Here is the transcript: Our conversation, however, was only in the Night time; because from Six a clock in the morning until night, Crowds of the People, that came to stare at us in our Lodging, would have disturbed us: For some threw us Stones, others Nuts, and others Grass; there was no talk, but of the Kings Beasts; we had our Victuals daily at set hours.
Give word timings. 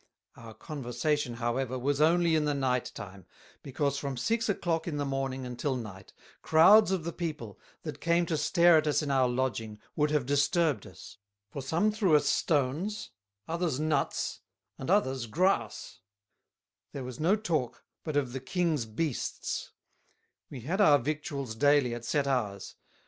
Our 0.35 0.55
conversation, 0.55 1.35
however, 1.35 1.77
was 1.77 2.01
only 2.01 2.33
in 2.35 2.45
the 2.45 2.55
Night 2.55 2.91
time; 2.95 3.27
because 3.61 3.99
from 3.99 4.17
Six 4.17 4.49
a 4.49 4.55
clock 4.55 4.87
in 4.87 4.97
the 4.97 5.05
morning 5.05 5.45
until 5.45 5.75
night, 5.75 6.11
Crowds 6.41 6.89
of 6.89 7.03
the 7.03 7.13
People, 7.13 7.59
that 7.83 8.01
came 8.01 8.25
to 8.25 8.35
stare 8.35 8.77
at 8.77 8.87
us 8.87 9.03
in 9.03 9.11
our 9.11 9.27
Lodging, 9.29 9.77
would 9.95 10.09
have 10.09 10.25
disturbed 10.25 10.87
us: 10.87 11.19
For 11.51 11.61
some 11.61 11.91
threw 11.91 12.15
us 12.15 12.25
Stones, 12.25 13.11
others 13.47 13.79
Nuts, 13.79 14.39
and 14.79 14.89
others 14.89 15.27
Grass; 15.27 15.99
there 16.93 17.03
was 17.03 17.19
no 17.19 17.35
talk, 17.35 17.83
but 18.03 18.17
of 18.17 18.33
the 18.33 18.39
Kings 18.39 18.87
Beasts; 18.87 19.71
we 20.49 20.61
had 20.61 20.81
our 20.81 20.97
Victuals 20.97 21.53
daily 21.53 21.93
at 21.93 22.05
set 22.05 22.25
hours. 22.25 22.75